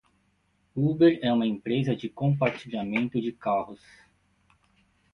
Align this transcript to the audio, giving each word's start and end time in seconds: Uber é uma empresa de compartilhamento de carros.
Uber 0.75 1.19
é 1.21 1.31
uma 1.31 1.45
empresa 1.45 1.95
de 1.95 2.09
compartilhamento 2.09 3.21
de 3.21 3.31
carros. 3.31 3.83